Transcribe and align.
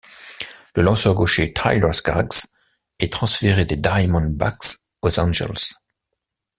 Le 0.73 0.81
lanceur 0.81 1.13
gaucher 1.13 1.53
Tyler 1.53 1.93
Skaggs 1.93 2.45
est 2.97 3.13
transféré 3.13 3.65
des 3.65 3.75
Diamondbacks 3.75 4.77
aux 5.03 5.19
Angels. 5.19 5.75